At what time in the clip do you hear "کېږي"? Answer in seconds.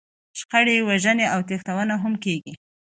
2.23-2.53